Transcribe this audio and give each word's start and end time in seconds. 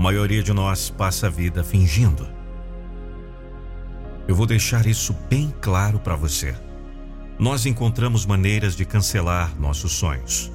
maioria 0.00 0.42
de 0.42 0.52
nós 0.52 0.90
passa 0.90 1.26
a 1.26 1.30
vida 1.30 1.62
fingindo. 1.62 2.26
Eu 4.26 4.34
vou 4.34 4.46
deixar 4.46 4.86
isso 4.86 5.14
bem 5.28 5.52
claro 5.60 5.98
para 5.98 6.16
você. 6.16 6.54
Nós 7.38 7.66
encontramos 7.66 8.24
maneiras 8.24 8.76
de 8.76 8.84
cancelar 8.84 9.52
nossos 9.58 9.92
sonhos. 9.92 10.50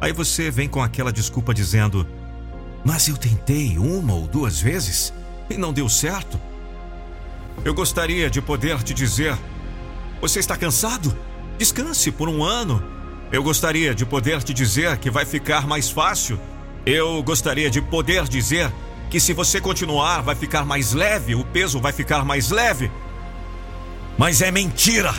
Aí 0.00 0.12
você 0.12 0.50
vem 0.50 0.68
com 0.68 0.82
aquela 0.82 1.12
desculpa 1.12 1.52
dizendo: 1.52 2.06
Mas 2.84 3.08
eu 3.08 3.16
tentei 3.16 3.78
uma 3.78 4.14
ou 4.14 4.26
duas 4.26 4.60
vezes 4.60 5.12
e 5.48 5.56
não 5.56 5.72
deu 5.72 5.88
certo. 5.88 6.38
Eu 7.64 7.74
gostaria 7.74 8.30
de 8.30 8.40
poder 8.40 8.82
te 8.82 8.94
dizer: 8.94 9.36
Você 10.20 10.38
está 10.38 10.56
cansado? 10.56 11.16
Descanse 11.58 12.10
por 12.10 12.28
um 12.28 12.42
ano. 12.44 12.82
Eu 13.32 13.42
gostaria 13.42 13.94
de 13.94 14.04
poder 14.04 14.42
te 14.42 14.52
dizer 14.52 14.98
que 14.98 15.10
vai 15.10 15.24
ficar 15.24 15.66
mais 15.66 15.90
fácil. 15.90 16.38
Eu 16.84 17.22
gostaria 17.22 17.70
de 17.70 17.80
poder 17.82 18.24
dizer 18.28 18.72
que 19.10 19.20
se 19.20 19.32
você 19.32 19.60
continuar 19.60 20.22
vai 20.22 20.34
ficar 20.34 20.64
mais 20.64 20.92
leve, 20.92 21.34
o 21.34 21.44
peso 21.44 21.80
vai 21.80 21.92
ficar 21.92 22.24
mais 22.24 22.50
leve. 22.50 22.90
Mas 24.16 24.40
é 24.40 24.50
mentira! 24.50 25.14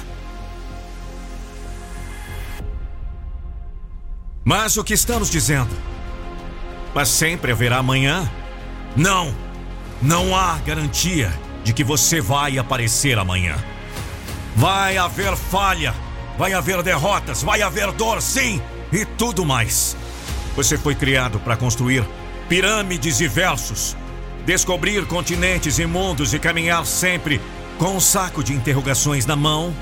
Mas 4.44 4.76
o 4.76 4.84
que 4.84 4.94
estamos 4.94 5.30
dizendo? 5.30 5.70
Mas 6.96 7.10
sempre 7.10 7.52
haverá 7.52 7.78
amanhã? 7.78 8.30
Não! 8.96 9.34
Não 10.02 10.36
há 10.36 10.58
garantia 10.66 11.32
de 11.64 11.74
que 11.74 11.84
você 11.84 12.20
vai 12.20 12.58
aparecer 12.58 13.20
amanhã. 13.20 13.56
Vai 14.56 14.98
haver 14.98 15.36
falha, 15.38 15.94
vai 16.38 16.54
haver 16.54 16.82
derrotas, 16.82 17.44
vai 17.44 17.62
haver 17.62 17.92
dor, 17.92 18.20
sim, 18.20 18.60
e 18.92 19.06
tudo 19.06 19.46
mais. 19.46 19.96
Você 20.56 20.78
foi 20.78 20.96
criado 20.96 21.40
para 21.40 21.56
construir 21.56 22.06
pirâmides 22.50 23.22
e 23.22 23.28
versos, 23.28 23.96
descobrir 24.46 25.06
continentes 25.06 25.80
e 25.80 25.86
mundos 25.86 26.34
e 26.34 26.40
caminhar 26.40 26.86
sempre 26.86 27.40
com 27.78 27.96
um 27.96 28.00
saco 28.00 28.44
de 28.44 28.54
interrogações 28.54 29.26
na 29.26 29.36
mão 29.36 29.74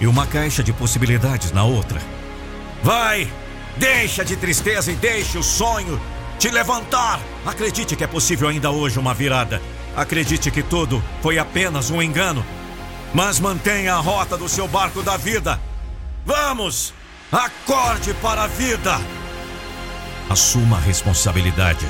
e 0.00 0.06
uma 0.06 0.26
caixa 0.26 0.62
de 0.62 0.72
possibilidades 0.72 1.52
na 1.52 1.64
outra. 1.64 2.00
Vai! 2.82 3.30
Deixa 3.76 4.24
de 4.24 4.36
tristeza 4.36 4.90
e 4.90 4.96
deixe 4.96 5.38
o 5.38 5.42
sonho 5.42 6.00
te 6.38 6.50
levantar. 6.50 7.20
Acredite 7.46 7.96
que 7.96 8.04
é 8.04 8.06
possível 8.06 8.48
ainda 8.48 8.70
hoje 8.70 8.98
uma 8.98 9.14
virada. 9.14 9.62
Acredite 9.96 10.50
que 10.50 10.62
tudo 10.62 11.02
foi 11.22 11.38
apenas 11.38 11.90
um 11.90 12.02
engano. 12.02 12.44
Mas 13.14 13.40
mantenha 13.40 13.94
a 13.94 14.00
rota 14.00 14.36
do 14.36 14.48
seu 14.48 14.68
barco 14.68 15.02
da 15.02 15.16
vida. 15.16 15.60
Vamos! 16.26 16.92
Acorde 17.32 18.14
para 18.14 18.44
a 18.44 18.46
vida! 18.46 19.17
Assuma 20.28 20.76
a 20.76 20.80
responsabilidade. 20.80 21.86